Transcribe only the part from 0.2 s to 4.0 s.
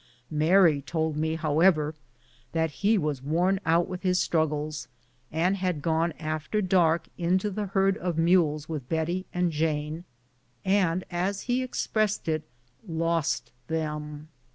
Mary told me, however, that he was worn out